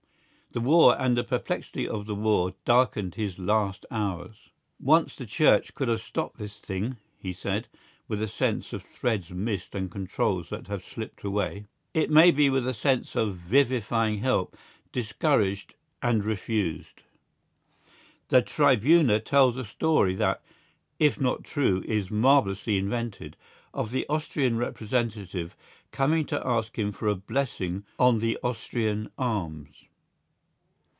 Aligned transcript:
The 0.53 0.59
war 0.59 0.99
and 0.99 1.15
the 1.15 1.23
perplexity 1.23 1.87
of 1.87 2.07
the 2.07 2.13
war 2.13 2.53
darkened 2.65 3.15
his 3.15 3.39
last 3.39 3.85
hours. 3.89 4.49
"Once 4.81 5.15
the 5.15 5.25
Church 5.25 5.73
could 5.73 5.87
have 5.87 6.01
stopped 6.01 6.39
this 6.39 6.59
thing," 6.59 6.97
he 7.17 7.31
said, 7.31 7.69
with 8.09 8.21
a 8.21 8.27
sense 8.27 8.73
of 8.73 8.83
threads 8.83 9.31
missed 9.31 9.73
and 9.73 9.89
controls 9.89 10.49
that 10.49 10.67
have 10.67 10.83
slipped 10.83 11.23
away—it 11.23 12.09
may 12.11 12.31
be 12.31 12.49
with 12.49 12.67
a 12.67 12.73
sense 12.73 13.15
of 13.15 13.37
vivifying 13.37 14.17
help 14.17 14.57
discouraged 14.91 15.73
and 16.03 16.25
refused. 16.25 17.01
The 18.27 18.41
Tribuna 18.41 19.21
tells 19.23 19.55
a 19.55 19.63
story 19.63 20.15
that, 20.15 20.41
if 20.99 21.17
not 21.17 21.45
true, 21.45 21.81
is 21.87 22.11
marvellously 22.11 22.75
invented, 22.77 23.37
of 23.73 23.91
the 23.91 24.05
Austrian 24.09 24.57
representative 24.57 25.55
coming 25.93 26.25
to 26.25 26.45
ask 26.45 26.77
him 26.77 26.91
for 26.91 27.07
a 27.07 27.15
blessing 27.15 27.85
on 27.97 28.19
the 28.19 28.37
Austrian 28.43 29.09
arms. 29.17 29.85